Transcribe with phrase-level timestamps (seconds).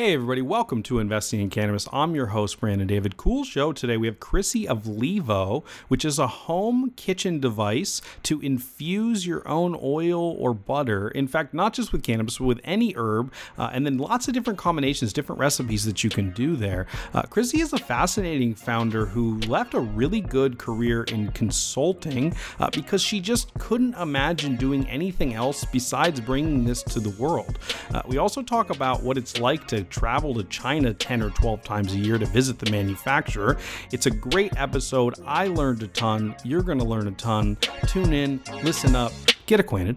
[0.00, 1.86] Hey, everybody, welcome to Investing in Cannabis.
[1.92, 3.18] I'm your host, Brandon David.
[3.18, 3.98] Cool show today.
[3.98, 9.78] We have Chrissy of Levo, which is a home kitchen device to infuse your own
[9.82, 11.08] oil or butter.
[11.08, 14.32] In fact, not just with cannabis, but with any herb, uh, and then lots of
[14.32, 16.86] different combinations, different recipes that you can do there.
[17.12, 22.70] Uh, Chrissy is a fascinating founder who left a really good career in consulting uh,
[22.70, 27.58] because she just couldn't imagine doing anything else besides bringing this to the world.
[27.92, 31.62] Uh, we also talk about what it's like to travel to China 10 or 12
[31.62, 33.58] times a year to visit the manufacturer.
[33.92, 35.14] It's a great episode.
[35.26, 36.36] I learned a ton.
[36.44, 37.56] You're going to learn a ton.
[37.86, 39.12] Tune in, listen up,
[39.46, 39.96] get acquainted.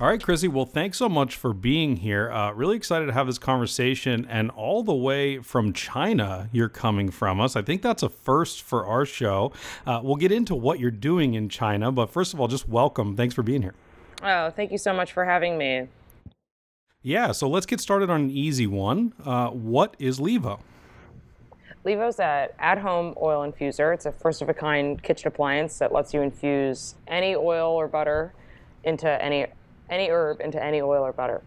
[0.00, 0.48] All right, Chrissy.
[0.48, 2.32] Well, thanks so much for being here.
[2.32, 4.26] Uh, really excited to have this conversation.
[4.30, 7.54] And all the way from China, you're coming from us.
[7.54, 9.52] I think that's a first for our show.
[9.86, 11.92] Uh, we'll get into what you're doing in China.
[11.92, 13.14] But first of all, just welcome.
[13.14, 13.74] Thanks for being here.
[14.22, 15.88] Oh, thank you so much for having me.
[17.02, 19.14] Yeah, so let's get started on an easy one.
[19.24, 20.60] Uh, what is Levo?
[21.84, 23.94] Levo's an at-home oil infuser.
[23.94, 28.34] It's a first-of-a-kind kitchen appliance that lets you infuse any oil or butter
[28.84, 29.46] into any
[29.88, 31.42] any herb into any oil or butter.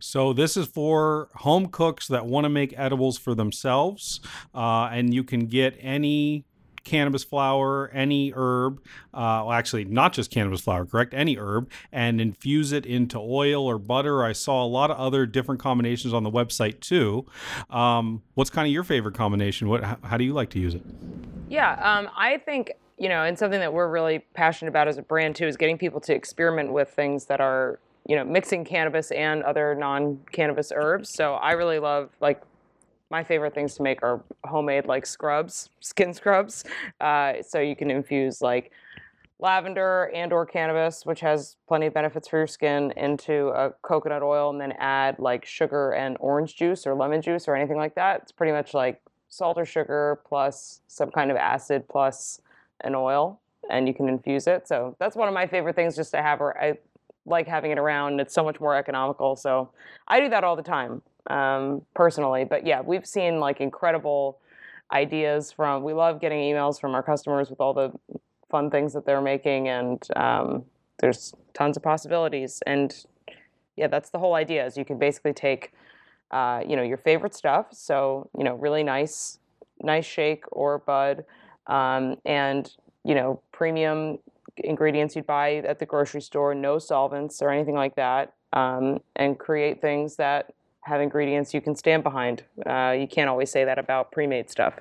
[0.00, 4.20] So this is for home cooks that want to make edibles for themselves,
[4.52, 6.44] uh, and you can get any
[6.84, 8.80] cannabis flower, any herb,
[9.14, 11.14] uh, well, actually, not just cannabis flower, correct?
[11.14, 14.24] Any herb, and infuse it into oil or butter.
[14.24, 17.26] I saw a lot of other different combinations on the website too.
[17.70, 19.68] Um, what's kind of your favorite combination?
[19.68, 19.84] What?
[19.84, 20.82] How, how do you like to use it?
[21.48, 25.02] Yeah, um, I think you know, and something that we're really passionate about as a
[25.02, 29.10] brand too is getting people to experiment with things that are you know mixing cannabis
[29.10, 31.10] and other non-cannabis herbs.
[31.10, 32.42] So I really love like
[33.12, 36.64] my favorite things to make are homemade like scrubs, skin scrubs.
[36.98, 38.72] Uh, so you can infuse like
[39.38, 44.22] lavender and or cannabis, which has plenty of benefits for your skin, into a coconut
[44.22, 47.94] oil, and then add like sugar and orange juice or lemon juice or anything like
[47.96, 48.22] that.
[48.22, 52.40] It's pretty much like salt or sugar plus some kind of acid plus
[52.80, 54.66] an oil, and you can infuse it.
[54.66, 56.40] So that's one of my favorite things just to have.
[56.40, 56.78] Or I
[57.26, 58.20] like having it around.
[58.20, 59.36] It's so much more economical.
[59.36, 59.70] So
[60.08, 62.44] I do that all the time um, personally.
[62.44, 64.38] But yeah, we've seen like incredible
[64.92, 65.82] ideas from.
[65.82, 67.92] We love getting emails from our customers with all the
[68.50, 70.64] fun things that they're making, and um,
[70.98, 72.62] there's tons of possibilities.
[72.66, 72.94] And
[73.76, 74.66] yeah, that's the whole idea.
[74.66, 75.72] Is you can basically take,
[76.30, 77.66] uh, you know, your favorite stuff.
[77.72, 79.38] So you know, really nice,
[79.82, 81.24] nice shake or bud,
[81.66, 82.70] um, and
[83.04, 84.18] you know, premium
[84.58, 89.38] ingredients you'd buy at the grocery store, no solvents or anything like that, um, and
[89.38, 92.44] create things that have ingredients you can stand behind.
[92.66, 94.74] Uh, you can't always say that about pre-made stuff.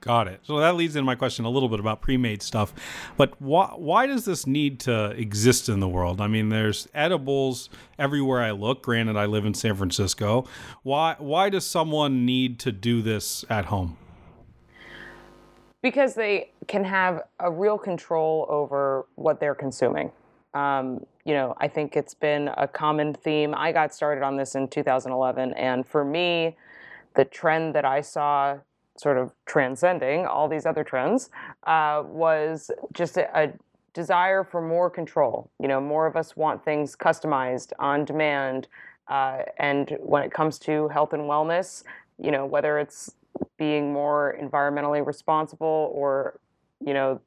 [0.00, 0.38] Got it.
[0.44, 2.72] So that leads into my question a little bit about pre-made stuff.
[3.16, 6.20] But why why does this need to exist in the world?
[6.20, 8.84] I mean, there's edibles everywhere I look.
[8.84, 10.46] Granted, I live in San Francisco.
[10.84, 13.96] Why why does someone need to do this at home?
[15.82, 20.12] Because they can have a real control over what they're consuming.
[20.54, 23.52] Um, you know, I think it's been a common theme.
[23.56, 26.56] I got started on this in 2011, and for me,
[27.16, 28.58] the trend that I saw
[28.96, 31.28] sort of transcending all these other trends
[31.66, 33.52] uh, was just a, a,
[33.92, 35.50] desire for more control.
[35.58, 38.68] You know, more of us want things customized on demand.
[39.08, 41.82] Uh, and when it comes to health and wellness,
[42.18, 43.14] you know, whether it's
[43.56, 46.38] being more environmentally responsible or,
[46.84, 47.20] you know,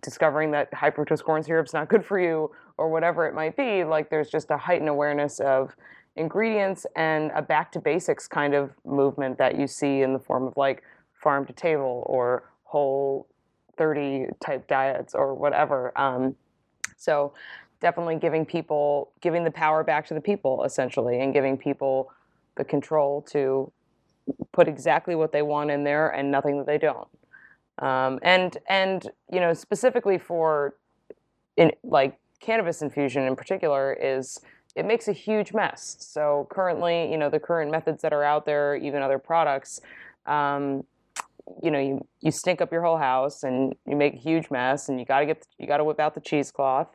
[0.00, 2.52] discovering that high fructose corn syrup is not good for you
[2.82, 5.76] or whatever it might be like there's just a heightened awareness of
[6.16, 10.48] ingredients and a back to basics kind of movement that you see in the form
[10.48, 10.82] of like
[11.14, 13.28] farm to table or whole
[13.78, 15.96] 30 type diets or whatever.
[15.96, 16.34] Um,
[16.96, 17.32] so
[17.80, 22.10] definitely giving people giving the power back to the people essentially and giving people
[22.56, 23.70] the control to
[24.50, 27.08] put exactly what they want in there and nothing that they don't.
[27.78, 30.74] Um, and and you know specifically for
[31.56, 34.40] in like cannabis infusion in particular is
[34.74, 35.96] it makes a huge mess.
[36.00, 39.80] So currently, you know, the current methods that are out there, even other products,
[40.26, 40.84] um,
[41.62, 44.88] you know, you, you stink up your whole house and you make a huge mess,
[44.88, 46.88] and you got to get you got to whip out the cheesecloth,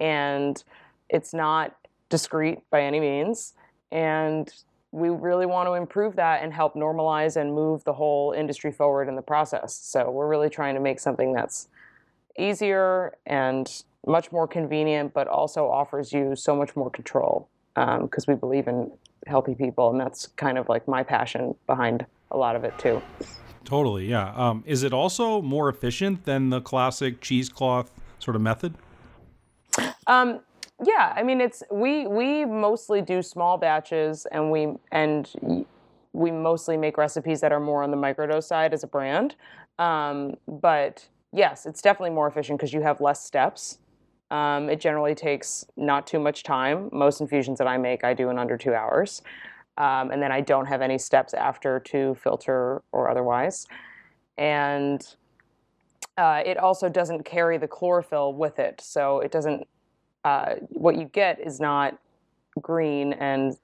[0.00, 0.64] and
[1.08, 1.76] it's not
[2.08, 3.54] discreet by any means,
[3.92, 4.52] and
[4.90, 9.08] we really want to improve that and help normalize and move the whole industry forward
[9.08, 9.74] in the process.
[9.74, 11.68] So we're really trying to make something that's
[12.38, 18.28] easier and much more convenient, but also offers you so much more control because um,
[18.28, 18.90] we believe in
[19.26, 23.00] healthy people, and that's kind of like my passion behind a lot of it too.
[23.64, 24.32] Totally, yeah.
[24.34, 28.74] Um, is it also more efficient than the classic cheesecloth sort of method?
[30.06, 30.40] Um,
[30.84, 35.66] yeah, I mean it's we we mostly do small batches and we and
[36.12, 39.34] we mostly make recipes that are more on the microdose side as a brand.
[39.78, 43.78] Um, but yes, it's definitely more efficient because you have less steps.
[44.34, 46.88] Um, it generally takes not too much time.
[46.90, 49.22] Most infusions that I make, I do in under two hours.
[49.78, 53.68] Um, and then I don't have any steps after to filter or otherwise.
[54.36, 55.06] And
[56.18, 58.80] uh, it also doesn't carry the chlorophyll with it.
[58.80, 59.68] So it doesn't,
[60.24, 61.96] uh, what you get is not
[62.60, 63.56] green and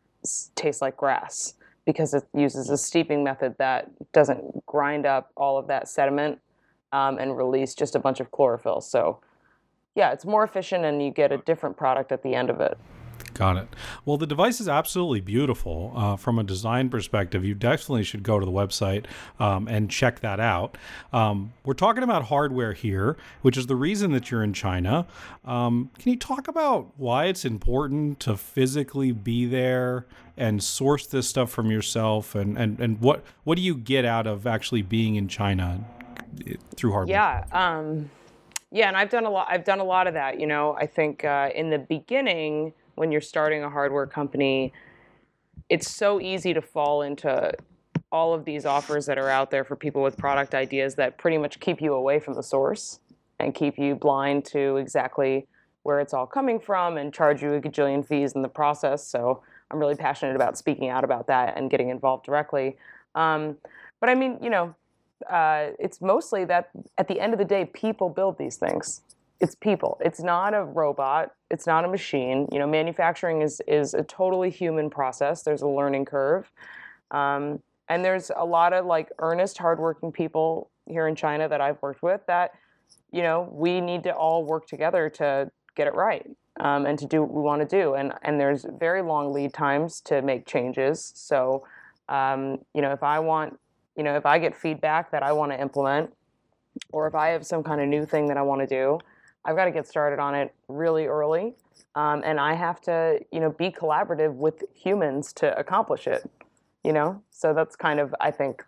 [0.54, 5.66] tastes like grass because it uses a steeping method that doesn't grind up all of
[5.66, 6.38] that sediment
[6.92, 8.80] um, and release just a bunch of chlorophyll.
[8.80, 9.20] So,
[9.94, 12.78] yeah, it's more efficient and you get a different product at the end of it.
[13.34, 13.68] Got it.
[14.04, 17.44] Well, the device is absolutely beautiful uh, from a design perspective.
[17.44, 19.06] You definitely should go to the website
[19.38, 20.76] um, and check that out.
[21.12, 25.06] Um, we're talking about hardware here, which is the reason that you're in China.
[25.44, 31.28] Um, can you talk about why it's important to physically be there and source this
[31.28, 35.16] stuff from yourself, and, and, and what what do you get out of actually being
[35.16, 35.84] in China
[36.46, 37.16] eh, through hardware?
[37.16, 37.44] Yeah.
[38.70, 39.48] Yeah, and I've done a lot.
[39.50, 40.38] I've done a lot of that.
[40.38, 44.72] You know, I think uh, in the beginning when you're starting a hardware company,
[45.68, 47.52] it's so easy to fall into
[48.12, 51.38] all of these offers that are out there for people with product ideas that pretty
[51.38, 53.00] much keep you away from the source
[53.38, 55.46] and keep you blind to exactly
[55.82, 59.06] where it's all coming from and charge you a gajillion fees in the process.
[59.06, 62.76] So I'm really passionate about speaking out about that and getting involved directly.
[63.14, 63.56] Um,
[64.00, 64.74] but I mean, you know,
[65.28, 69.02] uh, it's mostly that at the end of the day, people build these things
[69.40, 69.98] it's people.
[70.04, 71.32] It's not a robot.
[71.50, 72.46] It's not a machine.
[72.52, 75.42] You know, manufacturing is is a totally human process.
[75.42, 76.50] There's a learning curve,
[77.10, 81.80] um, and there's a lot of like earnest, hardworking people here in China that I've
[81.80, 82.20] worked with.
[82.26, 82.52] That
[83.10, 86.28] you know, we need to all work together to get it right
[86.60, 87.94] um, and to do what we want to do.
[87.94, 91.12] And and there's very long lead times to make changes.
[91.16, 91.66] So,
[92.10, 93.58] um, you know, if I want,
[94.00, 96.10] you know, if I get feedback that I want to implement,
[96.90, 98.98] or if I have some kind of new thing that I want to do
[99.44, 101.54] I've got to get started on it really early.
[101.94, 106.28] Um, and I have to, you know, be collaborative with humans to accomplish it.
[106.84, 108.64] You know, so that's kind of, I think,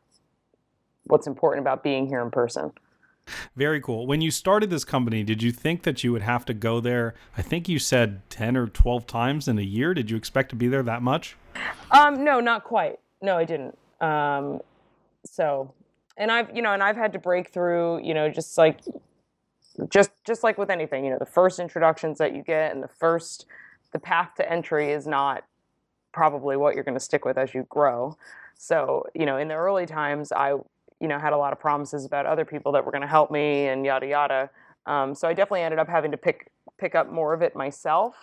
[1.04, 2.72] what's important about being here in person.
[3.56, 4.06] Very cool.
[4.06, 7.14] When you started this company, did you think that you would have to go there?
[7.36, 9.94] I think you said 10 or 12 times in a year.
[9.94, 11.36] Did you expect to be there that much?
[11.90, 12.98] Um, no, not quite.
[13.22, 13.78] No, I didn't.
[14.00, 14.60] Um,
[15.24, 15.72] so,
[16.16, 18.80] and I've, you know, and I've had to break through, you know, just like
[19.88, 22.88] just just like with anything, you know, the first introductions that you get and the
[22.88, 23.46] first
[23.92, 25.44] the path to entry is not
[26.12, 28.16] probably what you're going to stick with as you grow.
[28.56, 30.50] So, you know, in the early times, I,
[31.00, 33.30] you know, had a lot of promises about other people that were going to help
[33.30, 34.50] me and yada yada.
[34.86, 38.14] Um, so I definitely ended up having to pick pick up more of it myself.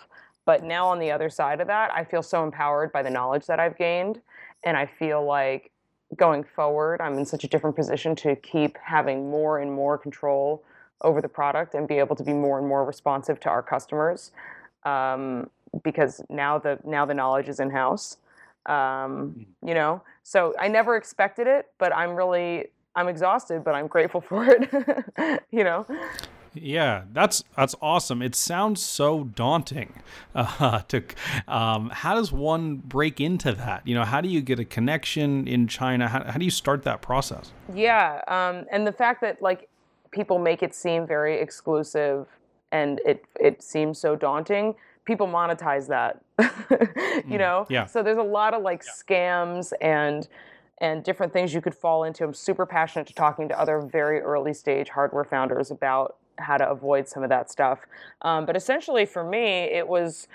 [0.46, 3.46] But now on the other side of that, I feel so empowered by the knowledge
[3.46, 4.20] that I've gained,
[4.64, 5.69] and I feel like
[6.16, 10.64] going forward, I'm in such a different position to keep having more and more control
[11.02, 14.32] over the product and be able to be more and more responsive to our customers
[14.84, 15.48] um,
[15.82, 18.18] because now the now the knowledge is in house
[18.66, 19.68] um, mm-hmm.
[19.68, 22.66] you know so i never expected it but i'm really
[22.96, 25.86] i'm exhausted but i'm grateful for it you know
[26.54, 28.22] yeah, that's that's awesome.
[28.22, 29.94] It sounds so daunting.
[30.32, 31.02] Uh, to
[31.48, 33.86] um, how does one break into that?
[33.86, 36.06] You know, how do you get a connection in China?
[36.06, 37.52] How, how do you start that process?
[37.74, 39.68] Yeah, um, and the fact that like
[40.12, 42.26] people make it seem very exclusive
[42.72, 48.18] and it it seems so daunting people monetize that you mm, know yeah so there's
[48.18, 48.92] a lot of like yeah.
[48.92, 50.28] scams and
[50.80, 54.20] and different things you could fall into i'm super passionate to talking to other very
[54.20, 57.80] early stage hardware founders about how to avoid some of that stuff
[58.22, 60.28] um, but essentially for me it was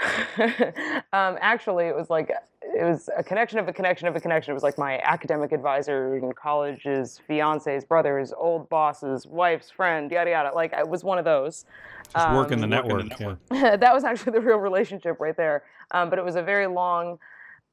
[0.38, 2.30] um, actually it was like
[2.74, 4.52] it was a connection of a connection of a connection.
[4.52, 10.10] It was like my academic advisor in college, his fiance's brother's old boss's wife's friend,
[10.10, 10.54] yada yada.
[10.54, 11.64] Like it was one of those.
[12.12, 13.02] Just um, working the network.
[13.02, 13.38] The network.
[13.52, 13.76] Yeah.
[13.80, 15.64] that was actually the real relationship right there.
[15.90, 17.18] Um, but it was a very long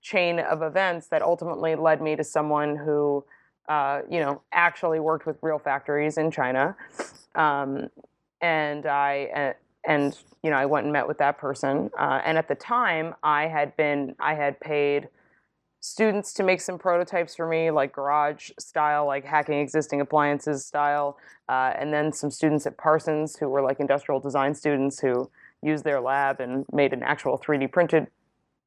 [0.01, 3.23] chain of events that ultimately led me to someone who,
[3.67, 6.75] uh, you know, actually worked with real factories in China.
[7.35, 7.89] Um,
[8.41, 9.55] and I
[9.87, 11.89] and you know, I went and met with that person.
[11.97, 15.09] Uh, and at the time, I had been, I had paid
[15.79, 21.17] students to make some prototypes for me, like garage style, like hacking existing appliances style.
[21.49, 25.29] Uh, and then some students at Parsons who were like industrial design students who
[25.61, 28.07] used their lab and made an actual 3D printed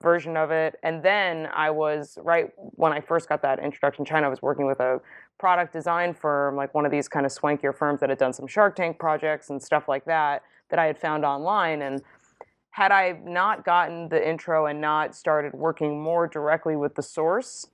[0.03, 0.77] version of it.
[0.83, 4.67] And then I was right when I first got that introduction China, I was working
[4.67, 5.01] with a
[5.39, 8.47] product design firm, like one of these kind of swankier firms that had done some
[8.47, 11.83] Shark Tank projects and stuff like that that I had found online.
[11.83, 12.03] And
[12.71, 17.67] had I not gotten the intro and not started working more directly with the source,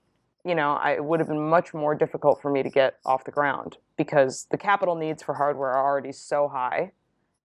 [0.45, 3.25] you know, I, it would have been much more difficult for me to get off
[3.25, 6.92] the ground because the capital needs for hardware are already so high.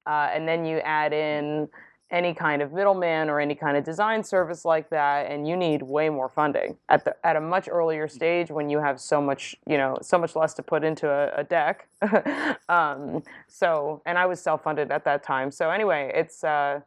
[0.05, 1.67] Uh, and then you add in
[2.11, 5.81] any kind of middleman or any kind of design service like that and you need
[5.81, 9.55] way more funding at the at a much earlier stage when you have so much
[9.65, 11.87] you know so much less to put into a, a deck.
[12.69, 15.51] Um, so and i was self-funded at that time.
[15.51, 16.79] So anyway it's uh,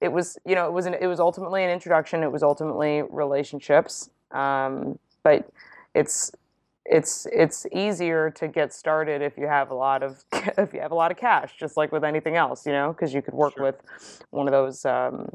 [0.00, 2.22] it was you know it was an, it was ultimately an introduction.
[2.22, 4.10] It was ultimately relationships.
[4.32, 5.50] Um, but
[5.94, 6.32] it's
[6.84, 10.92] it's it's easier to get started if you have a lot of if you have
[10.92, 13.54] a lot of cash, just like with anything else, you know, because you could work
[13.54, 13.64] sure.
[13.64, 13.76] with
[14.30, 15.28] one of those um,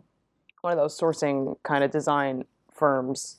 [0.62, 3.38] one of those sourcing kind of design firms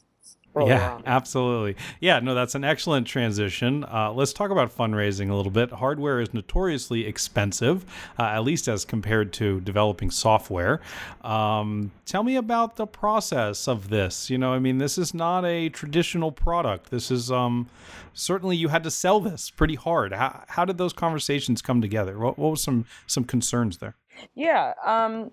[0.64, 1.76] yeah, absolutely.
[2.00, 3.84] Yeah, no, that's an excellent transition.
[3.84, 5.70] Uh, let's talk about fundraising a little bit.
[5.70, 7.84] Hardware is notoriously expensive,
[8.18, 10.80] uh, at least as compared to developing software.
[11.22, 14.30] Um, tell me about the process of this.
[14.30, 16.90] You know, I mean, this is not a traditional product.
[16.90, 17.68] This is um,
[18.14, 20.12] certainly you had to sell this pretty hard.
[20.12, 22.18] How, how did those conversations come together?
[22.18, 23.96] What, what was some some concerns there?
[24.34, 24.72] Yeah.
[24.84, 25.32] Um,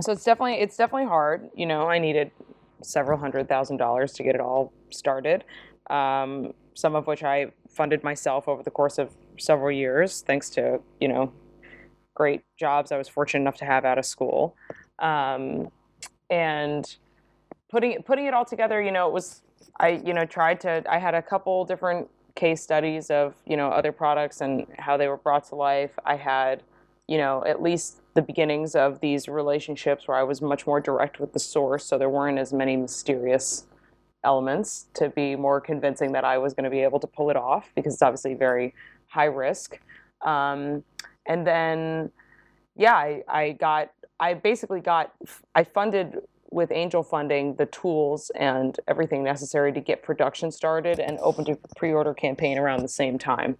[0.00, 1.48] so it's definitely it's definitely hard.
[1.54, 2.30] You know, I needed
[2.82, 5.44] several hundred thousand dollars to get it all started.
[5.90, 10.80] Um, some of which I funded myself over the course of several years, thanks to
[11.00, 11.32] you know
[12.14, 14.56] great jobs I was fortunate enough to have out of school.
[14.98, 15.68] Um,
[16.30, 16.96] and
[17.70, 19.42] putting putting it all together, you know, it was
[19.78, 23.68] I you know tried to I had a couple different case studies of you know
[23.68, 25.92] other products and how they were brought to life.
[26.04, 26.62] I had
[27.06, 31.20] you know at least the beginnings of these relationships where I was much more direct
[31.20, 33.66] with the source, so there weren't as many mysterious
[34.24, 37.36] elements to be more convincing that I was going to be able to pull it
[37.36, 38.74] off because it's obviously very
[39.08, 39.78] high risk.
[40.24, 40.82] Um,
[41.26, 42.10] and then,
[42.74, 45.12] yeah, I, I got, I basically got,
[45.54, 46.16] I funded
[46.50, 51.58] with angel funding the tools and everything necessary to get production started and opened a
[51.76, 53.58] pre-order campaign around the same time.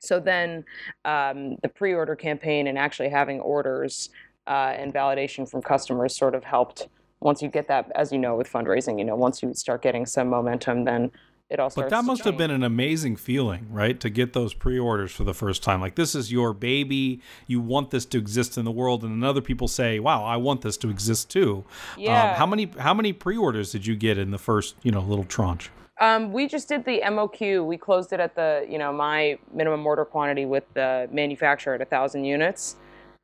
[0.00, 0.64] So then
[1.04, 4.10] um, the pre order campaign and actually having orders
[4.46, 6.88] uh, and validation from customers sort of helped.
[7.20, 10.04] Once you get that, as you know, with fundraising, you know, once you start getting
[10.04, 11.10] some momentum, then
[11.48, 11.70] it all.
[11.74, 13.98] But that must have been an amazing feeling, right?
[14.00, 15.80] To get those pre-orders for the first time.
[15.80, 17.20] Like this is your baby.
[17.46, 20.36] You want this to exist in the world, and then other people say, "Wow, I
[20.36, 21.64] want this to exist too."
[21.96, 22.30] Yeah.
[22.30, 25.24] Um, how many how many pre-orders did you get in the first you know little
[25.24, 25.70] tranche?
[25.98, 27.64] Um, we just did the MOQ.
[27.66, 31.80] We closed it at the, you know, my minimum order quantity with the manufacturer at
[31.80, 32.76] a thousand units,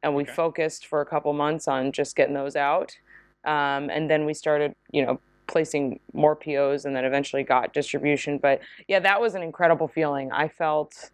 [0.03, 0.33] and we okay.
[0.33, 2.97] focused for a couple months on just getting those out,
[3.45, 8.39] um, and then we started, you know, placing more POs, and then eventually got distribution.
[8.39, 10.33] But yeah, that was an incredible feeling.
[10.33, 11.11] I felt,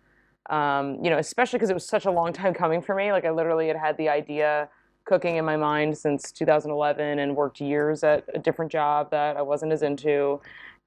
[0.51, 3.11] um, you know, especially because it was such a long time coming for me.
[3.11, 4.69] Like I literally had had the idea
[5.09, 9.43] cooking in my mind since 2011 and worked years at a different job that I
[9.43, 10.41] wasn't as into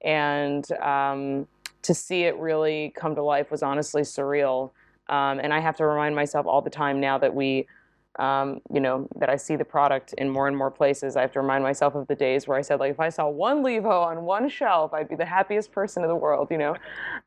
[0.04, 1.46] and um,
[1.82, 4.70] to see it really come to life was honestly surreal.
[5.08, 7.66] Um, and I have to remind myself all the time now that we,
[8.18, 11.16] um, you know, that I see the product in more and more places.
[11.16, 13.28] I have to remind myself of the days where I said, like, if I saw
[13.28, 16.72] one Levo on one shelf, I'd be the happiest person in the world, you know.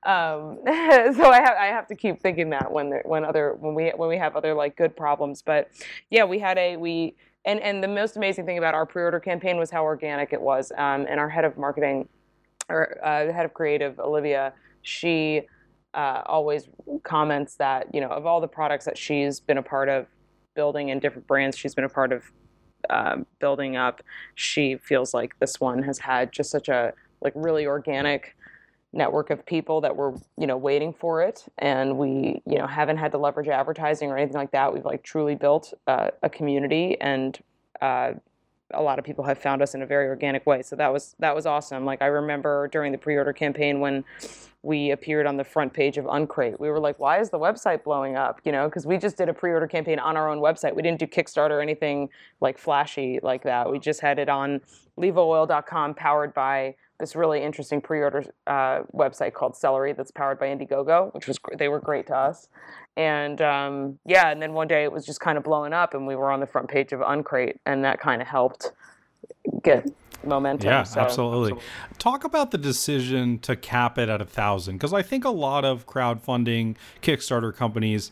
[0.04, 3.76] Um, so I have I have to keep thinking that when there, when other when
[3.76, 5.42] we when we have other like good problems.
[5.42, 5.70] But
[6.10, 7.16] yeah, we had a we.
[7.48, 10.72] And, and the most amazing thing about our pre-order campaign was how organic it was.
[10.80, 12.10] Um, and our head of marketing
[12.70, 15.42] or uh, the head of creative, Olivia, she
[15.94, 16.68] uh, always
[17.04, 20.08] comments that you know of all the products that she's been a part of
[20.54, 22.24] building in different brands she's been a part of
[22.90, 24.02] um, building up,
[24.36, 28.36] she feels like this one has had just such a like really organic
[28.94, 31.46] network of people that were you know waiting for it.
[31.58, 34.74] And we you know haven't had to leverage advertising or anything like that.
[34.74, 37.38] We've like truly built uh, a community and
[37.82, 38.14] uh,
[38.74, 40.62] a lot of people have found us in a very organic way.
[40.62, 41.86] So that was that was awesome.
[41.86, 44.04] Like I remember during the pre-order campaign when
[44.64, 47.84] we appeared on the front page of Uncrate, we were like, "Why is the website
[47.84, 50.76] blowing up?" You know, because we just did a pre-order campaign on our own website.
[50.76, 52.10] We didn't do Kickstarter or anything
[52.42, 53.72] like flashy like that.
[53.72, 54.62] We just had it on
[54.98, 61.14] levooil.com, powered by this really interesting pre-order uh, website called Celery that's powered by Indiegogo,
[61.14, 62.48] which was they were great to us.
[62.98, 66.08] And um, yeah, and then one day it was just kind of blowing up, and
[66.08, 68.72] we were on the front page of Uncrate, and that kind of helped
[69.64, 69.86] get
[70.26, 70.70] momentum.
[70.70, 71.02] Yeah, so.
[71.02, 71.52] absolutely.
[71.52, 71.68] absolutely.
[71.98, 75.66] Talk about the decision to cap it at a thousand, because I think a lot
[75.66, 78.12] of crowdfunding Kickstarter companies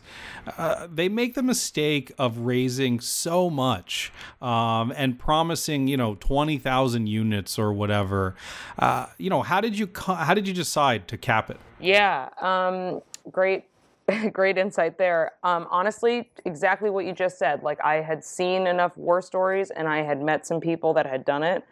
[0.58, 6.58] uh, they make the mistake of raising so much um, and promising you know twenty
[6.58, 8.34] thousand units or whatever.
[8.78, 11.58] Uh, you know, how did you how did you decide to cap it?
[11.80, 13.00] Yeah, um,
[13.30, 13.64] great
[14.32, 15.32] great insight there.
[15.42, 17.62] Um, honestly, exactly what you just said.
[17.62, 21.24] Like I had seen enough war stories, and I had met some people that had
[21.24, 21.64] done it,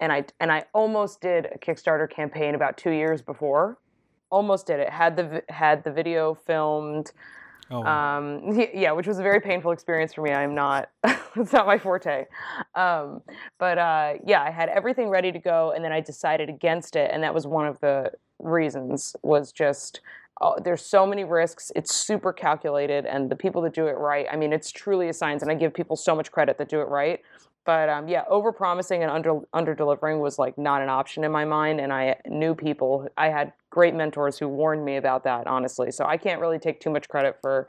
[0.00, 3.78] and I and I almost did a Kickstarter campaign about two years before.
[4.30, 4.90] Almost did it.
[4.90, 7.12] Had the had the video filmed.
[7.70, 10.30] Oh, um, yeah, which was a very painful experience for me.
[10.32, 10.88] I'm not,
[11.36, 12.24] it's not my forte.
[12.74, 13.20] Um,
[13.58, 17.10] but uh, yeah, I had everything ready to go, and then I decided against it,
[17.12, 19.16] and that was one of the reasons.
[19.22, 20.00] Was just
[20.40, 21.72] oh, there's so many risks.
[21.74, 25.12] It's super calculated, and the people that do it right, I mean, it's truly a
[25.12, 27.20] science, and I give people so much credit that do it right.
[27.64, 31.30] But um, yeah, over promising and under under delivering was like not an option in
[31.30, 33.08] my mind, and I knew people.
[33.18, 35.90] I had great mentors who warned me about that, honestly.
[35.90, 37.68] So I can't really take too much credit for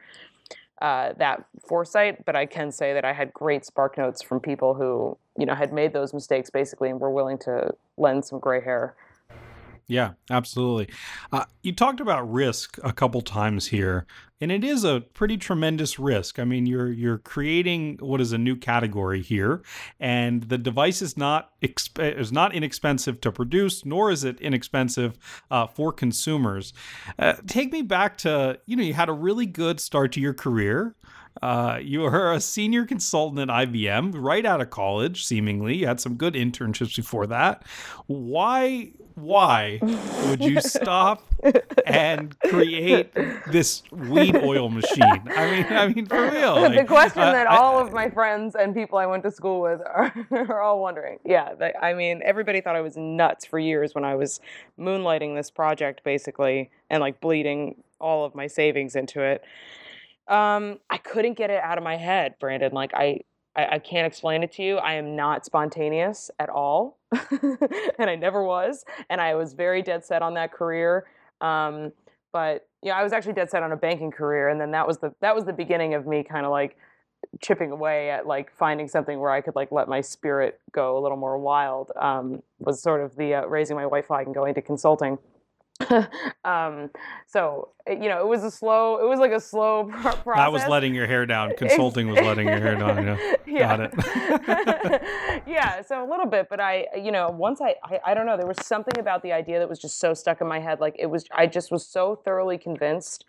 [0.82, 4.74] uh, that foresight, but I can say that I had great spark notes from people
[4.74, 8.62] who you know had made those mistakes basically and were willing to lend some gray
[8.62, 8.96] hair
[9.89, 10.88] yeah, absolutely.
[11.31, 14.05] Uh, you talked about risk a couple times here,
[14.39, 16.38] and it is a pretty tremendous risk.
[16.38, 19.63] I mean, you're you're creating what is a new category here,
[20.00, 25.17] and the device is not exp- is not inexpensive to produce, nor is it inexpensive
[25.50, 26.72] uh, for consumers.
[27.17, 30.36] Uh, take me back to you know you had a really good start to your
[30.36, 30.96] career.
[31.41, 35.77] Uh, you were a senior consultant at IBM right out of college, seemingly.
[35.77, 37.63] You had some good internships before that.
[38.08, 38.91] Why
[39.22, 39.80] why
[40.28, 41.24] would you stop
[41.86, 43.14] and create
[43.52, 45.22] this weed oil machine?
[45.30, 46.56] I mean, I mean, for real.
[46.56, 49.32] Like, the question uh, that all I, of my friends and people I went to
[49.32, 51.20] school with are, are all wondering.
[51.26, 54.40] Yeah, they, I mean, everybody thought I was nuts for years when I was
[54.80, 59.44] moonlighting this project, basically, and like bleeding all of my savings into it.
[60.28, 62.72] Um, I couldn't get it out of my head, Brandon.
[62.72, 63.22] Like I,
[63.60, 64.78] I, I can't explain it to you.
[64.78, 68.86] I am not spontaneous at all, and I never was.
[69.10, 71.06] And I was very dead set on that career.
[71.42, 71.92] Um,
[72.32, 75.00] but yeah, I was actually dead set on a banking career, and then that was
[75.00, 76.78] the that was the beginning of me kind of like
[77.42, 81.01] chipping away at like finding something where I could like let my spirit go a
[81.01, 81.92] little more wild.
[82.00, 85.17] Um, was sort of the uh, raising my white flag and going to consulting.
[86.44, 86.89] um,
[87.28, 88.98] so you know, it was a slow.
[88.98, 90.24] It was like a slow process.
[90.26, 91.54] That was letting your hair down.
[91.58, 93.06] Consulting was letting your hair down.
[93.06, 93.78] Yeah, yeah.
[93.78, 95.02] got it.
[95.48, 98.38] yeah, so a little bit, but I, you know, once I, I, I don't know,
[98.38, 100.80] there was something about the idea that was just so stuck in my head.
[100.80, 103.26] Like it was, I just was so thoroughly convinced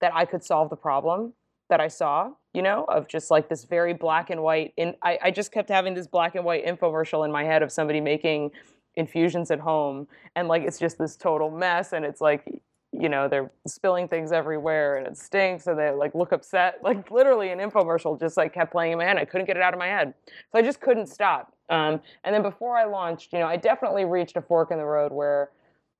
[0.00, 1.32] that I could solve the problem
[1.68, 4.72] that I saw, you know, of just like this very black and white.
[4.76, 7.72] In I, I just kept having this black and white infomercial in my head of
[7.72, 8.52] somebody making
[8.96, 13.28] infusions at home and like it's just this total mess and it's like you know
[13.28, 16.78] they're spilling things everywhere and it stinks and they like look upset.
[16.82, 19.62] Like literally an infomercial just like kept playing in my head i couldn't get it
[19.62, 20.14] out of my head.
[20.52, 21.52] So i just couldn't stop.
[21.68, 24.84] Um, and then before i launched you know i definitely reached a fork in the
[24.84, 25.50] road where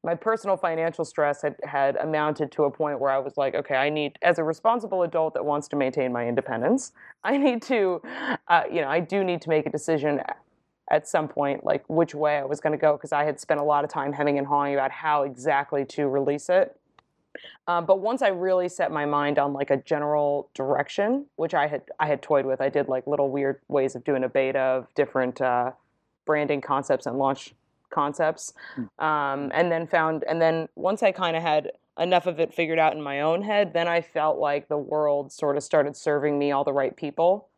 [0.04, 3.74] my personal financial stress had, had amounted to a point where i was like okay
[3.74, 6.92] i need as a responsible adult that wants to maintain my independence
[7.24, 8.00] i need to
[8.48, 10.20] uh, you know i do need to make a decision
[10.90, 13.60] at some point like which way I was going to go because I had spent
[13.60, 16.78] a lot of time hemming and hawing about how exactly to release it.
[17.66, 21.66] Um, but once I really set my mind on like a general direction, which I
[21.66, 24.58] had I had toyed with, I did like little weird ways of doing a beta
[24.58, 25.72] of different uh,
[26.24, 27.54] branding concepts and launch
[27.90, 29.04] concepts, hmm.
[29.04, 32.78] um, and then found and then once I kind of had enough of it figured
[32.78, 36.38] out in my own head, then I felt like the world sort of started serving
[36.38, 37.48] me all the right people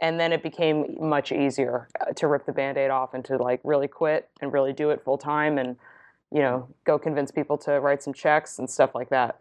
[0.00, 3.60] and then it became much easier uh, to rip the band-aid off and to like
[3.64, 5.76] really quit and really do it full time and
[6.32, 9.38] you know go convince people to write some checks and stuff like that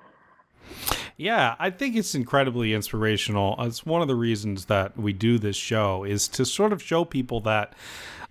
[1.17, 3.55] yeah, I think it's incredibly inspirational.
[3.59, 7.05] It's one of the reasons that we do this show is to sort of show
[7.05, 7.73] people that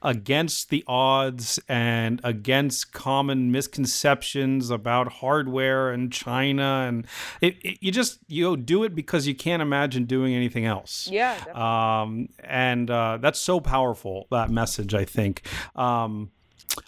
[0.05, 7.07] against the odds and against common misconceptions about hardware and China and
[7.41, 11.09] it, it, you just you do it because you can't imagine doing anything else.
[11.11, 11.37] Yeah.
[11.55, 14.95] Um, and uh, that's so powerful that message.
[14.95, 15.43] I think.
[15.75, 16.31] Um,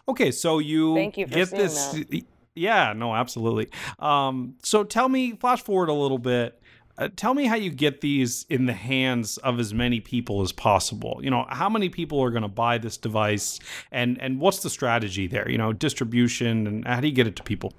[0.08, 1.92] okay, so you, Thank you get this.
[1.92, 2.22] That.
[2.54, 3.68] Yeah, no, absolutely.
[3.98, 6.60] Um, so tell me, flash forward a little bit.
[6.98, 10.52] Uh, tell me how you get these in the hands of as many people as
[10.52, 11.20] possible.
[11.22, 13.60] You know, how many people are going to buy this device,
[13.92, 15.48] and and what's the strategy there?
[15.50, 17.72] You know, distribution, and how do you get it to people?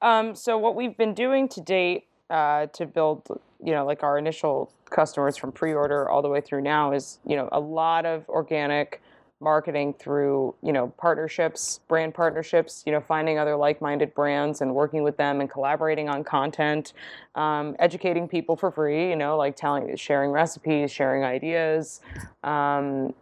[0.00, 3.26] Um, so what we've been doing to date uh, to build,
[3.62, 7.36] you know, like our initial customers from pre-order all the way through now is, you
[7.36, 9.02] know, a lot of organic
[9.42, 15.02] marketing through you know partnerships brand partnerships you know finding other like-minded brands and working
[15.02, 16.92] with them and collaborating on content
[17.34, 22.00] um, educating people for free you know like telling sharing recipes sharing ideas
[22.44, 23.12] um,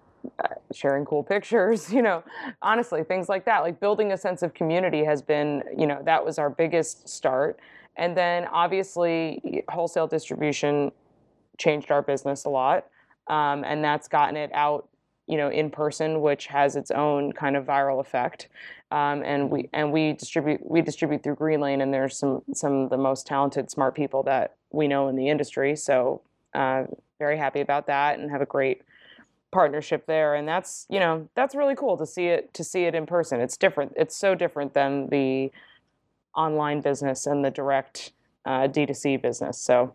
[0.44, 2.22] uh, sharing cool pictures you know
[2.62, 3.60] honestly things like that.
[3.60, 7.58] Like building a sense of community has been you know that was our biggest start.
[7.96, 10.92] And then obviously wholesale distribution
[11.58, 12.86] changed our business a lot,
[13.26, 14.88] um, and that's gotten it out,
[15.30, 18.48] you know, in person, which has its own kind of viral effect.
[18.90, 22.90] Um, and we and we distribute we distribute through Greenlane, and there's some some of
[22.90, 25.76] the most talented, smart people that we know in the industry.
[25.76, 26.84] So uh,
[27.20, 28.82] very happy about that, and have a great
[29.52, 30.34] partnership there.
[30.34, 33.40] And that's you know that's really cool to see it to see it in person.
[33.40, 33.92] It's different.
[33.96, 35.52] It's so different than the
[36.34, 38.10] online business and the direct
[38.44, 39.58] uh, D2C business.
[39.58, 39.94] So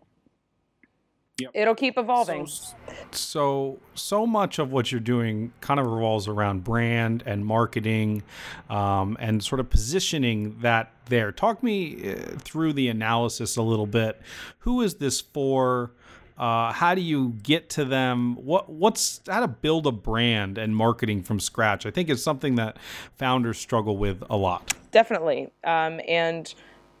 [1.38, 1.50] Yep.
[1.52, 2.46] It'll keep evolving.
[2.46, 2.74] So,
[3.10, 8.22] so, so much of what you're doing kind of revolves around brand and marketing,
[8.70, 11.32] um, and sort of positioning that there.
[11.32, 14.18] Talk me uh, through the analysis a little bit.
[14.60, 15.92] Who is this for?
[16.38, 18.36] Uh, how do you get to them?
[18.36, 21.84] What what's how to build a brand and marketing from scratch?
[21.84, 22.78] I think it's something that
[23.18, 24.72] founders struggle with a lot.
[24.90, 26.54] Definitely, um, and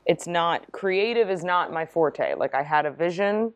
[0.04, 2.34] it's not creative is not my forte.
[2.34, 3.54] Like I had a vision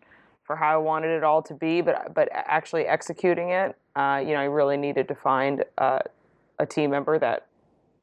[0.51, 4.33] for how I wanted it all to be, but but actually executing it, uh, you
[4.33, 6.01] know, I really needed to find uh,
[6.59, 7.47] a team member that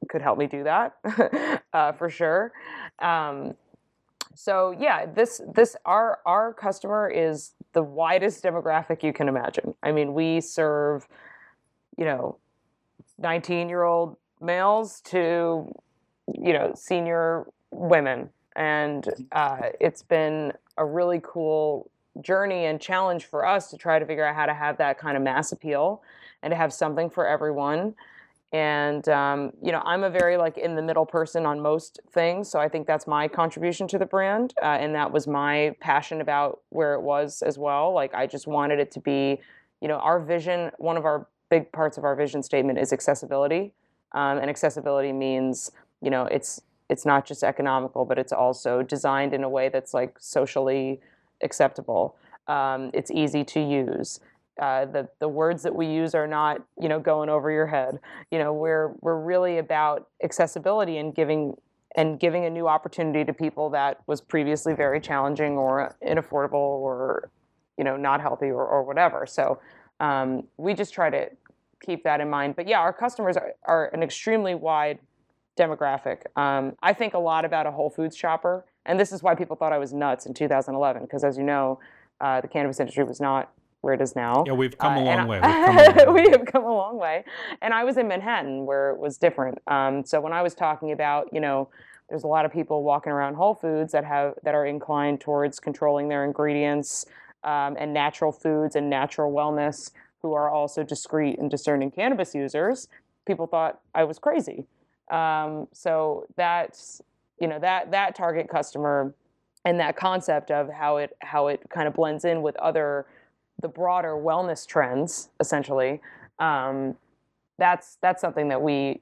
[0.08, 0.96] could help me do that
[1.74, 2.54] uh, for sure.
[3.00, 3.56] Um,
[4.34, 9.76] so yeah, this this our our customer is the widest demographic you can imagine.
[9.84, 11.06] I mean, we serve,
[11.98, 12.38] you know,
[13.20, 15.70] 19 year old males to,
[16.34, 23.46] you know, senior women, and uh, it's been a really cool journey and challenge for
[23.46, 26.02] us to try to figure out how to have that kind of mass appeal
[26.44, 27.96] and to have something for everyone.
[28.54, 32.50] And um, you know i'm a very like in the middle person on most things
[32.50, 36.22] so i think that's my contribution to the brand uh, and that was my passion
[36.22, 37.92] about where it was as well.
[37.92, 39.42] Like i just wanted it to be
[39.82, 43.74] you know our vision one of our big parts of our vision statement is accessibility
[44.14, 49.34] um, and accessibility means you know it's it's not just economical but it's also designed
[49.34, 51.02] in a way that's like socially
[51.42, 52.16] acceptable.
[52.48, 54.20] Um, it's easy to use.
[54.62, 58.00] Uh, the the words that we use are not you know going over your head.
[58.32, 61.56] You know we're we're really about accessibility and giving
[61.96, 67.30] and giving a new opportunity to people that was previously very challenging or inaffordable or
[67.78, 69.26] you know not healthy or, or whatever.
[69.28, 69.60] So
[70.00, 71.30] um, we just try to
[71.86, 72.56] keep that in mind.
[72.56, 75.00] But yeah, our customers are, are an extremely wide
[75.58, 76.22] demographic.
[76.36, 79.56] Um, I think a lot about a Whole Foods shopper and this is why people
[79.56, 81.80] thought I was nuts in 2011, because as you know,
[82.20, 84.44] uh, the cannabis industry was not where it is now.
[84.48, 85.40] Yeah, we've come uh, a long way.
[86.12, 87.24] we have come a long way.
[87.62, 89.60] And I was in Manhattan where it was different.
[89.68, 91.70] Um, so when I was talking about, you know,
[92.10, 95.60] there's a lot of people walking around Whole Foods that have that are inclined towards
[95.60, 97.06] controlling their ingredients
[97.44, 102.88] um, and natural foods and natural wellness, who are also discreet and discerning cannabis users.
[103.26, 104.66] People thought I was crazy.
[105.12, 107.02] Um, so that's
[107.40, 109.14] you know that that target customer
[109.66, 113.06] and that concept of how it how it kind of blends in with other
[113.62, 116.02] the broader wellness trends essentially
[116.40, 116.96] um,
[117.58, 119.02] that's that's something that we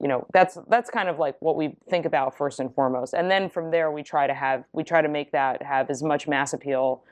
[0.00, 3.14] you know that's that's kind of like what we think about first and foremost.
[3.14, 6.02] And then from there we try to have we try to make that have as
[6.02, 7.02] much mass appeal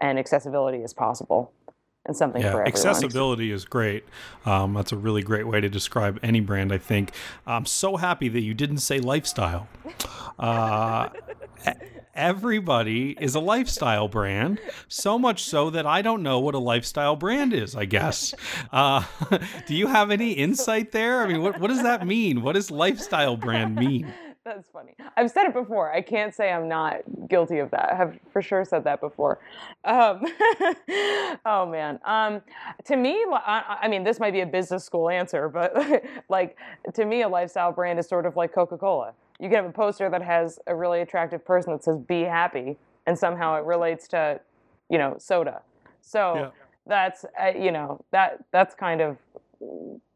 [0.00, 1.52] and accessibility as possible
[2.08, 2.68] and something yeah, for everyone.
[2.68, 4.04] Accessibility is great.
[4.46, 7.12] Um, that's a really great way to describe any brand, I think.
[7.46, 9.68] I'm so happy that you didn't say lifestyle.
[10.38, 11.10] Uh,
[12.14, 17.14] everybody is a lifestyle brand, so much so that I don't know what a lifestyle
[17.14, 18.34] brand is, I guess.
[18.72, 19.04] Uh,
[19.66, 21.22] do you have any insight there?
[21.22, 22.40] I mean, what, what does that mean?
[22.40, 24.12] What does lifestyle brand mean?
[24.44, 24.94] That's funny.
[25.16, 25.92] I've said it before.
[25.92, 27.90] I can't say I'm not guilty of that.
[27.92, 29.40] I have for sure said that before.
[29.84, 30.22] Um,
[31.44, 31.98] oh man.
[32.04, 32.40] Um,
[32.84, 35.74] to me, I, I, mean, this might be a business school answer, but
[36.28, 36.56] like
[36.94, 39.12] to me, a lifestyle brand is sort of like Coca-Cola.
[39.40, 42.76] You can have a poster that has a really attractive person that says "Be happy,"
[43.06, 44.40] and somehow it relates to,
[44.88, 45.62] you know, soda.
[46.00, 46.50] So yeah.
[46.86, 49.16] that's uh, you know that that's kind of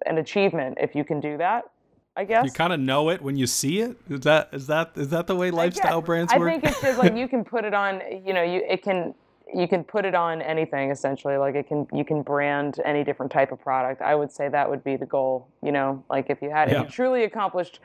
[0.07, 1.72] an achievement if you can do that.
[2.17, 3.97] I guess you kind of know it when you see it.
[4.09, 6.49] Is that is that is that the way lifestyle brands work?
[6.49, 8.03] I think it's just like you can put it on.
[8.25, 9.15] You know, you it can
[9.55, 11.39] you can put it on anything essentially.
[11.39, 14.03] Like it can you can brand any different type of product.
[14.03, 15.49] I would say that would be the goal.
[15.63, 16.83] You know, like if you had yeah.
[16.83, 17.81] if you truly accomplished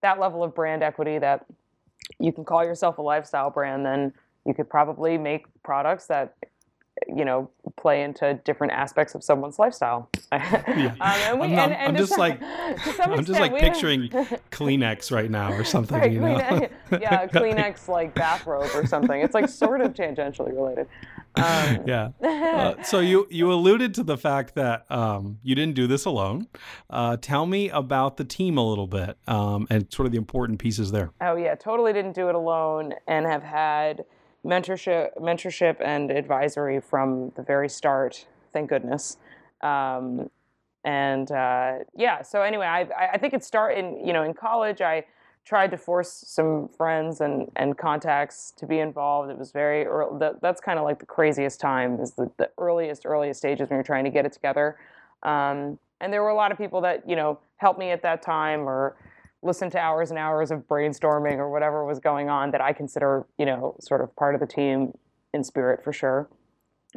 [0.00, 1.44] that level of brand equity that
[2.18, 4.14] you can call yourself a lifestyle brand, then
[4.46, 6.34] you could probably make products that
[7.06, 10.08] you know play into different aspects of someone's lifestyle.
[10.30, 10.94] Yeah.
[11.32, 14.08] um, we, I'm, and, and I'm just like I'm just like picturing
[14.50, 15.98] Kleenex right now or something.
[15.98, 16.68] Right, you know?
[17.00, 19.20] Yeah, Kleenex like bathrobe or something.
[19.20, 20.86] It's like sort of tangentially related.
[21.36, 22.10] Um, yeah.
[22.22, 26.46] Uh, so you you alluded to the fact that um, you didn't do this alone.
[26.90, 30.58] Uh, tell me about the team a little bit um, and sort of the important
[30.58, 31.10] pieces there.
[31.20, 34.04] Oh yeah, totally didn't do it alone, and have had
[34.44, 38.26] mentorship mentorship and advisory from the very start.
[38.52, 39.16] Thank goodness.
[39.62, 40.30] Um,
[40.84, 44.80] and uh, yeah, so anyway, I I think it started in you know in college
[44.80, 45.04] I
[45.48, 49.30] tried to force some friends and, and contacts to be involved.
[49.30, 50.18] It was very early.
[50.18, 53.78] That, that's kind of like the craziest time is the, the earliest, earliest stages when
[53.78, 54.76] you're trying to get it together.
[55.22, 58.20] Um, and there were a lot of people that, you know, helped me at that
[58.20, 58.96] time or
[59.42, 63.26] listened to hours and hours of brainstorming or whatever was going on that I consider,
[63.38, 64.96] you know, sort of part of the team
[65.32, 66.28] in spirit for sure.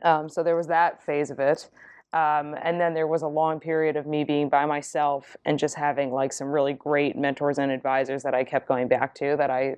[0.03, 1.69] Um, so there was that phase of it.
[2.13, 5.75] Um, and then there was a long period of me being by myself and just
[5.75, 9.49] having like some really great mentors and advisors that I kept going back to that
[9.49, 9.77] I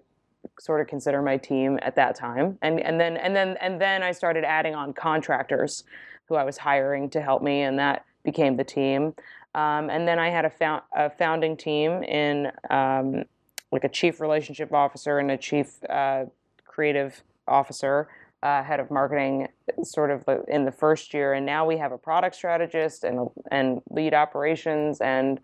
[0.60, 2.58] sort of consider my team at that time.
[2.62, 5.84] And and then and then and then I started adding on contractors
[6.28, 9.14] who I was hiring to help me, and that became the team.
[9.56, 13.24] Um, and then I had a, found, a founding team in um,
[13.72, 16.26] like a chief relationship officer and a chief uh,
[16.66, 18.08] creative officer
[18.44, 19.48] uh, head of marketing
[19.84, 23.82] sort of in the first year, and now we have a product strategist and and
[23.90, 25.40] lead operations and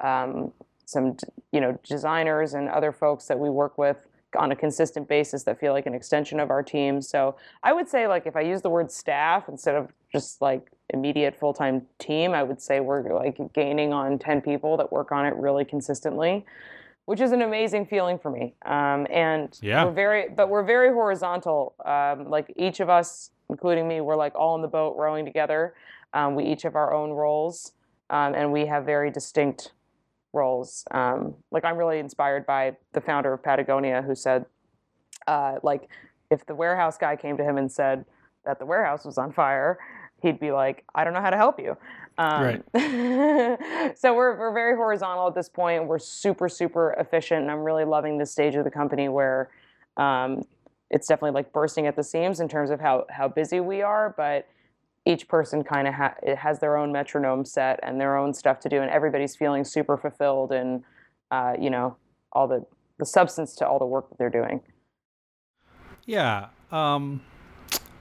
[0.00, 0.52] um,
[0.84, 1.16] some
[1.50, 3.96] you know designers and other folks that we work with
[4.38, 7.02] on a consistent basis that feel like an extension of our team.
[7.02, 10.70] So I would say like if I use the word staff instead of just like
[10.90, 15.26] immediate full-time team, I would say we're like gaining on 10 people that work on
[15.26, 16.44] it really consistently
[17.06, 18.54] which is an amazing feeling for me.
[18.64, 19.84] Um, and yeah.
[19.84, 21.74] we're very, but we're very horizontal.
[21.84, 25.74] Um, like each of us, including me, we're like all in the boat rowing together.
[26.14, 27.72] Um, we each have our own roles,
[28.08, 29.72] um, and we have very distinct
[30.32, 30.84] roles.
[30.92, 34.46] Um, like I'm really inspired by the founder of Patagonia, who said,
[35.26, 35.88] uh, like,
[36.30, 38.04] if the warehouse guy came to him and said
[38.44, 39.78] that the warehouse was on fire,
[40.24, 41.76] he'd be like, I don't know how to help you.
[42.16, 42.62] Um, right.
[43.98, 45.86] so we're, we're very horizontal at this point.
[45.86, 47.42] We're super, super efficient.
[47.42, 49.50] And I'm really loving this stage of the company where
[49.96, 50.42] um,
[50.90, 54.14] it's definitely like bursting at the seams in terms of how, how busy we are.
[54.16, 54.48] But
[55.04, 58.68] each person kind of ha- has their own metronome set and their own stuff to
[58.70, 58.80] do.
[58.80, 60.82] And everybody's feeling super fulfilled and,
[61.30, 61.96] uh, you know,
[62.32, 62.64] all the,
[62.98, 64.62] the substance to all the work that they're doing.
[66.06, 66.48] Yeah.
[66.72, 67.20] Um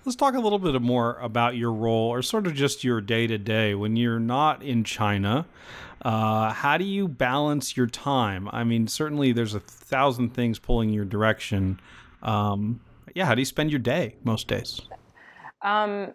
[0.05, 3.25] Let's talk a little bit more about your role or sort of just your day
[3.25, 5.45] to day when you're not in China.
[6.01, 8.49] Uh, how do you balance your time?
[8.51, 11.79] I mean, certainly there's a thousand things pulling your direction.
[12.21, 12.81] Um,
[13.15, 14.81] yeah, how do you spend your day most days?
[15.61, 16.11] Um,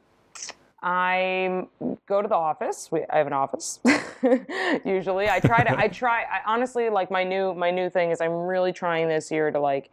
[0.83, 1.67] I
[2.07, 2.91] go to the office.
[2.93, 3.81] We, I have an office.
[4.85, 5.79] Usually, I try to.
[5.79, 6.25] I try.
[6.25, 9.59] I honestly like my new my new thing is I'm really trying this year to
[9.59, 9.91] like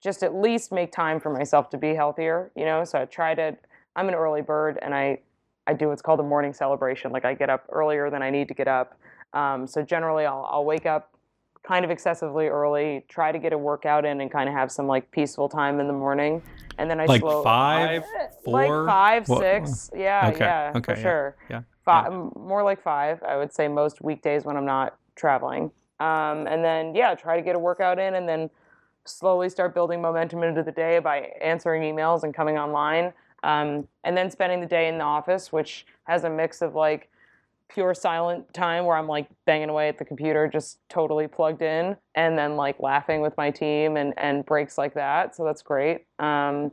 [0.00, 2.84] just at least make time for myself to be healthier, you know?
[2.84, 3.56] So I try to,
[3.96, 5.20] I'm an early bird and I,
[5.66, 7.12] I do what's called a morning celebration.
[7.12, 8.98] Like I get up earlier than I need to get up.
[9.32, 11.12] Um, so generally I'll, I'll wake up
[11.62, 14.86] kind of excessively early, try to get a workout in and kind of have some
[14.86, 16.42] like peaceful time in the morning.
[16.78, 18.04] And then I like slow, five,
[18.44, 19.40] four, like five, what?
[19.40, 19.90] six.
[19.94, 20.44] Yeah, okay.
[20.44, 21.02] yeah, okay, for yeah.
[21.02, 21.36] sure.
[21.50, 21.62] Yeah.
[21.84, 22.28] Five, yeah.
[22.36, 25.72] More like five, I would say most weekdays when I'm not traveling.
[26.00, 28.48] Um, and then, yeah, try to get a workout in and then
[29.08, 33.12] slowly start building momentum into the day by answering emails and coming online.
[33.42, 37.08] Um, and then spending the day in the office, which has a mix of like
[37.68, 41.96] pure silent time where I'm like banging away at the computer, just totally plugged in,
[42.14, 45.36] and then like laughing with my team and, and breaks like that.
[45.36, 46.06] So that's great.
[46.18, 46.72] Um,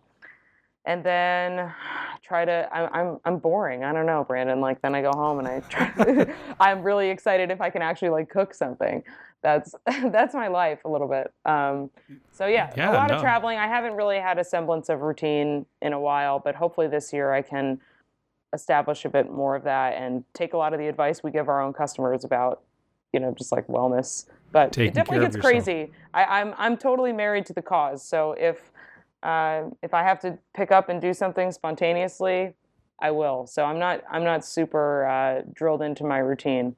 [0.85, 1.73] and then
[2.21, 5.39] try to I'm, I'm i'm boring i don't know brandon like then i go home
[5.39, 9.03] and i try i'm really excited if i can actually like cook something
[9.45, 9.75] that's
[10.11, 11.31] that's my life a little bit.
[11.45, 11.91] Um,
[12.31, 13.15] so yeah, yeah, a lot no.
[13.15, 13.57] of traveling.
[13.57, 17.31] I haven't really had a semblance of routine in a while, but hopefully this year
[17.31, 17.79] I can
[18.53, 21.47] establish a bit more of that and take a lot of the advice we give
[21.47, 22.61] our own customers about,
[23.13, 24.25] you know, just like wellness.
[24.51, 25.91] But Taking it definitely gets crazy.
[26.13, 28.03] I, am I'm, I'm totally married to the cause.
[28.03, 28.71] So if
[29.21, 32.53] uh, if I have to pick up and do something spontaneously,
[32.99, 33.45] I will.
[33.45, 36.75] So I'm not I'm not super uh, drilled into my routine.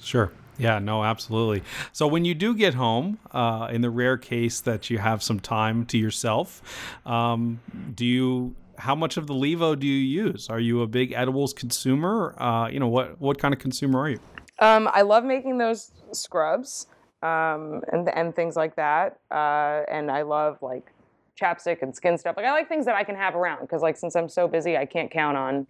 [0.00, 0.32] Sure.
[0.60, 1.62] Yeah, no, absolutely.
[1.92, 5.40] So when you do get home, uh, in the rare case that you have some
[5.40, 6.62] time to yourself,
[7.06, 7.60] um,
[7.94, 8.54] do you?
[8.76, 10.48] How much of the Levo do you use?
[10.48, 12.34] Are you a big edibles consumer?
[12.38, 14.20] Uh, you know what what kind of consumer are you?
[14.58, 16.86] Um, I love making those scrubs
[17.22, 20.92] um, and and things like that, uh, and I love like
[21.40, 22.36] chapstick and skin stuff.
[22.36, 24.76] Like I like things that I can have around because like since I'm so busy,
[24.76, 25.66] I can't count on.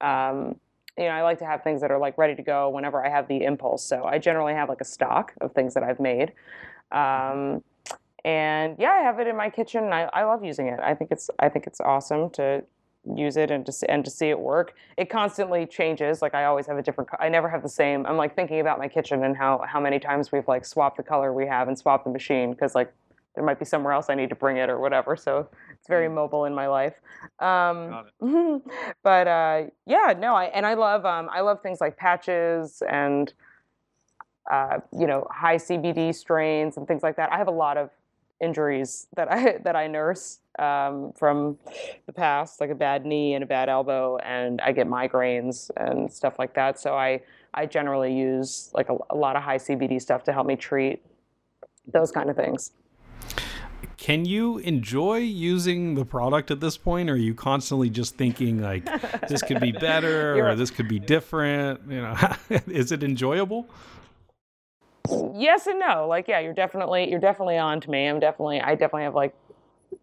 [0.00, 0.56] Um,
[0.96, 3.10] you know, I like to have things that are like ready to go whenever I
[3.10, 3.84] have the impulse.
[3.84, 6.32] So I generally have like a stock of things that I've made.
[6.92, 7.62] Um,
[8.24, 9.92] and yeah, I have it in my kitchen.
[9.92, 10.80] I, I love using it.
[10.80, 12.64] I think it's I think it's awesome to
[13.14, 14.74] use it and to and to see it work.
[14.96, 16.22] It constantly changes.
[16.22, 17.10] Like I always have a different.
[17.18, 18.06] I never have the same.
[18.06, 21.02] I'm like thinking about my kitchen and how how many times we've like swapped the
[21.02, 22.92] color we have and swapped the machine because like
[23.34, 25.16] there might be somewhere else I need to bring it or whatever.
[25.16, 25.48] So
[25.84, 26.14] it's very mm.
[26.14, 26.94] mobile in my life.
[27.40, 28.06] Um,
[29.02, 33.30] but uh, yeah, no, I and I love um, I love things like patches and
[34.50, 37.30] uh, you know high CBD strains and things like that.
[37.30, 37.90] I have a lot of
[38.40, 41.58] injuries that I that I nurse um, from
[42.06, 46.10] the past, like a bad knee and a bad elbow, and I get migraines and
[46.10, 46.80] stuff like that.
[46.80, 47.20] So I
[47.52, 51.04] I generally use like a, a lot of high CBD stuff to help me treat
[51.86, 52.70] those kind of things.
[53.96, 57.10] Can you enjoy using the product at this point?
[57.10, 58.84] Or are you constantly just thinking like
[59.28, 61.80] this could be better or this could be different?
[61.88, 62.16] You know,
[62.66, 63.68] is it enjoyable?
[65.34, 66.06] yes and no.
[66.08, 68.06] Like, yeah, you're definitely you're definitely on to me.
[68.06, 69.34] I'm definitely I definitely have like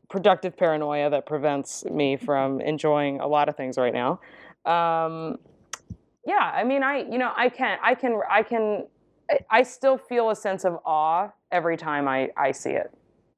[0.10, 4.20] productive paranoia that prevents me from enjoying a lot of things right now.
[4.65, 5.39] Um,
[6.26, 8.88] yeah, I mean, I you know I can I can I can
[9.50, 12.91] I still feel a sense of awe every time I I see it.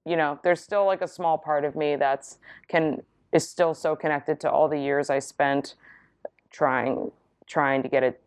[0.05, 2.37] You know, there's still like a small part of me that's
[2.67, 5.75] can is still so connected to all the years I spent
[6.51, 7.11] trying
[7.47, 8.21] trying to get it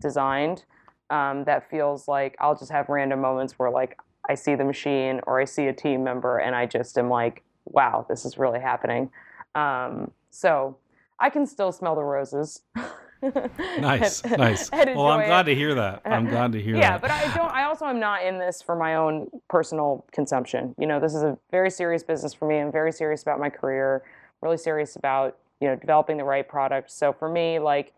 [0.00, 0.64] designed
[1.10, 5.20] um, that feels like I'll just have random moments where like I see the machine
[5.26, 8.60] or I see a team member and I just am like, wow, this is really
[8.60, 9.10] happening.
[9.54, 10.76] Um, so
[11.18, 12.62] I can still smell the roses.
[13.80, 14.70] nice, nice.
[14.70, 15.54] Well, I'm glad it.
[15.54, 16.02] to hear that.
[16.04, 16.94] I'm glad to hear yeah, that.
[16.94, 17.52] Yeah, but I don't.
[17.52, 20.74] I also am not in this for my own personal consumption.
[20.78, 22.58] You know, this is a very serious business for me.
[22.58, 24.02] I'm very serious about my career.
[24.40, 26.90] Really serious about you know developing the right product.
[26.90, 27.92] So for me, like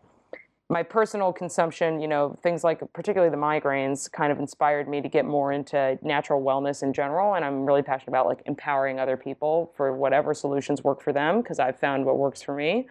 [0.69, 5.09] my personal consumption, you know, things like particularly the migraines kind of inspired me to
[5.09, 7.35] get more into natural wellness in general.
[7.35, 11.41] And I'm really passionate about like empowering other people for whatever solutions work for them
[11.41, 12.87] because I've found what works for me.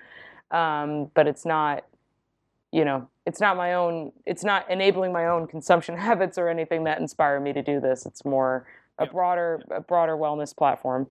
[0.51, 1.85] Um, but it's not,
[2.73, 6.85] you know, it's not my own, it's not enabling my own consumption habits or anything
[6.85, 8.07] that inspire me to do this.
[8.07, 8.67] It's more
[8.99, 11.09] a broader, a broader wellness platform.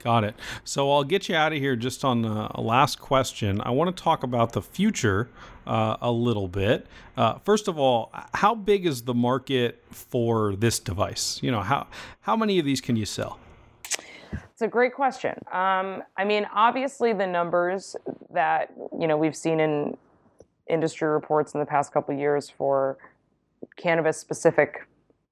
[0.00, 0.36] Got it.
[0.62, 3.60] So I'll get you out of here just on a last question.
[3.60, 5.28] I want to talk about the future
[5.66, 6.86] uh, a little bit.
[7.16, 11.40] Uh, first of all, how big is the market for this device?
[11.42, 11.88] You know, how
[12.20, 13.40] how many of these can you sell?
[14.32, 15.34] It's a great question.
[15.50, 17.96] Um, I mean, obviously, the numbers
[18.32, 19.96] that you know we've seen in
[20.68, 22.98] industry reports in the past couple years for
[23.76, 24.86] cannabis-specific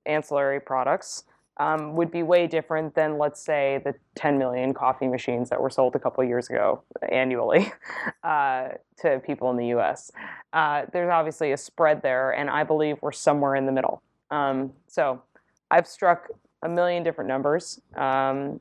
[0.07, 1.25] ancillary products
[1.59, 5.71] um, would be way different than, let's say, the 10 million coffee machines that were
[5.71, 7.73] sold a couple years ago annually
[8.25, 8.69] uh,
[8.99, 10.11] to people in the US.
[10.53, 14.03] Uh, there's obviously a spread there, and I believe we're somewhere in the middle.
[14.31, 15.23] Um, so
[15.71, 16.29] I've struck
[16.63, 18.61] a million different numbers, um,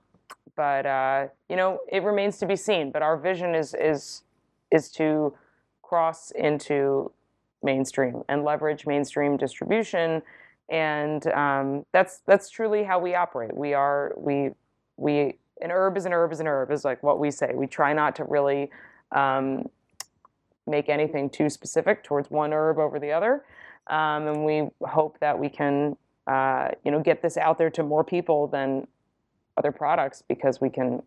[0.55, 2.91] but uh, you know it remains to be seen.
[2.91, 4.21] But our vision is is
[4.71, 5.33] is to
[5.87, 7.11] cross into
[7.63, 10.21] mainstream and leverage mainstream distribution
[10.69, 13.55] and um, that's that's truly how we operate.
[13.55, 14.51] We are we
[14.97, 17.51] we an herb is an herb is an herb is like what we say.
[17.53, 18.71] We try not to really
[19.11, 19.69] um,
[20.65, 23.43] make anything too specific towards one herb over the other,
[23.87, 25.95] um, and we hope that we can
[26.25, 28.87] uh, you know get this out there to more people than
[29.57, 31.03] other products because we can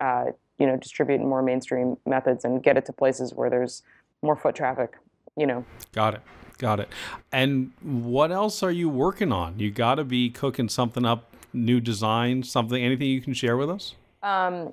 [0.00, 0.24] uh,
[0.58, 3.82] you know distribute in more mainstream methods and get it to places where there's
[4.26, 4.94] more foot traffic.
[5.36, 5.64] You know.
[5.92, 6.22] Got it.
[6.58, 6.88] Got it.
[7.32, 9.58] And what else are you working on?
[9.58, 13.70] You got to be cooking something up, new design, something, anything you can share with
[13.70, 13.94] us?
[14.22, 14.72] Um,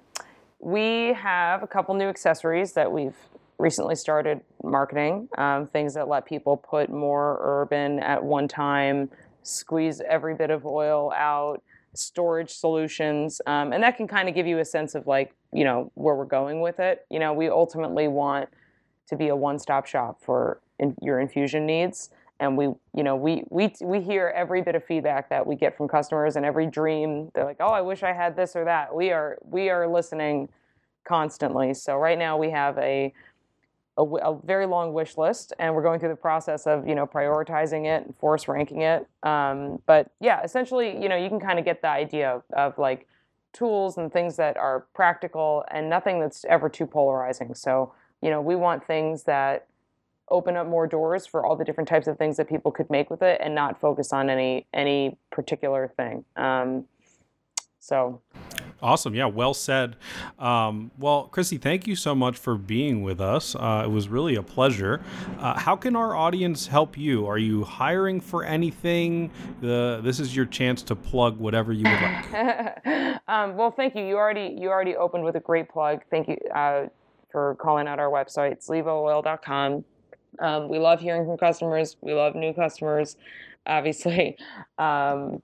[0.59, 3.15] we have a couple new accessories that we've
[3.59, 5.27] recently started marketing.
[5.37, 9.09] Um, things that let people put more urban at one time,
[9.43, 11.61] squeeze every bit of oil out,
[11.93, 15.63] storage solutions, um, and that can kind of give you a sense of like you
[15.63, 17.05] know where we're going with it.
[17.09, 18.49] You know, we ultimately want
[19.07, 22.09] to be a one-stop shop for in your infusion needs.
[22.39, 25.77] And we you know we we we hear every bit of feedback that we get
[25.77, 27.31] from customers and every dream.
[27.33, 28.93] They're like oh i wish i had this or that.
[28.93, 30.49] We are we are listening
[31.07, 31.73] constantly.
[31.73, 33.13] So right now we have a
[33.97, 37.05] a, a very long wish list and we're going through the process of you know
[37.05, 39.07] prioritizing it and force ranking it.
[39.21, 42.77] Um, but yeah essentially you know you can kind of get the idea of, of
[42.77, 43.07] like
[43.53, 47.53] tools and things that are practical and nothing that's ever too polarizing.
[47.53, 47.93] So
[48.23, 49.67] you know we want things that
[50.29, 53.09] open up more doors for all the different types of things that people could make
[53.09, 56.85] with it and not focus on any any particular thing um,
[57.79, 58.21] so
[58.83, 59.15] Awesome.
[59.15, 59.95] Yeah, well said.
[60.37, 63.55] Um, well, Chrissy, thank you so much for being with us.
[63.55, 65.01] Uh, it was really a pleasure.
[65.39, 67.25] Uh, how can our audience help you?
[67.25, 69.31] Are you hiring for anything?
[69.61, 73.21] The, this is your chance to plug whatever you would like.
[73.29, 74.05] um, well, thank you.
[74.05, 76.01] You already you already opened with a great plug.
[76.11, 76.87] Thank you uh,
[77.33, 78.53] for calling out our website.
[78.53, 79.83] It's levooil.com.
[80.39, 81.97] Um, we love hearing from customers.
[81.99, 83.17] We love new customers,
[83.67, 84.37] obviously.
[84.77, 85.41] Um,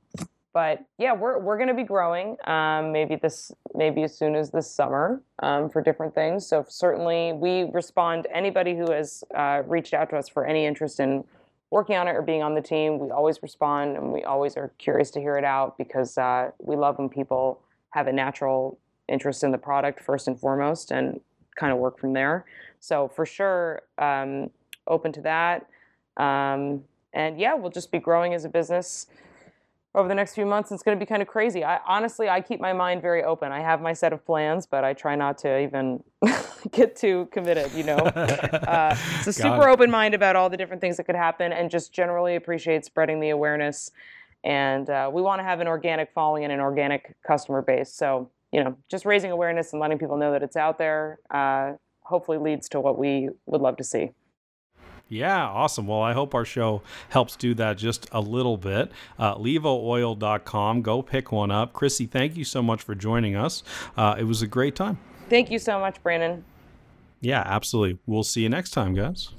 [0.51, 2.35] but yeah, we're we're going to be growing.
[2.45, 6.47] Um, maybe this maybe as soon as this summer um, for different things.
[6.47, 8.27] So certainly we respond.
[8.33, 11.23] Anybody who has uh, reached out to us for any interest in
[11.69, 14.71] working on it or being on the team, we always respond and we always are
[14.79, 17.61] curious to hear it out because uh, we love when people
[17.91, 21.21] have a natural interest in the product first and foremost and
[21.59, 22.45] kind of work from there.
[22.79, 24.49] So for sure, um,
[24.87, 25.67] open to that.
[26.17, 26.83] Um,
[27.13, 29.07] and yeah, we'll just be growing as a business
[29.95, 30.71] over the next few months.
[30.71, 31.63] It's going to be kind of crazy.
[31.63, 33.51] I honestly, I keep my mind very open.
[33.51, 36.03] I have my set of plans, but I try not to even
[36.71, 37.71] get too committed.
[37.73, 41.51] You know, uh, so super open mind about all the different things that could happen,
[41.51, 43.91] and just generally appreciate spreading the awareness.
[44.43, 47.91] And uh, we want to have an organic following and an organic customer base.
[47.91, 51.19] So you know, just raising awareness and letting people know that it's out there.
[51.29, 54.11] Uh, hopefully, leads to what we would love to see.
[55.09, 55.87] Yeah, awesome.
[55.87, 58.91] Well, I hope our show helps do that just a little bit.
[59.17, 60.81] Uh, levooil.com.
[60.83, 61.73] Go pick one up.
[61.73, 63.63] Chrissy, thank you so much for joining us.
[63.97, 64.99] Uh, it was a great time.
[65.27, 66.45] Thank you so much, Brandon.
[67.21, 67.99] Yeah, absolutely.
[68.05, 69.29] We'll see you next time, guys.